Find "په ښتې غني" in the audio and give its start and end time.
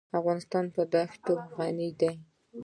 0.73-1.89